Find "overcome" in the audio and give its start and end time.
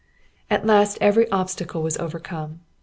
1.99-2.61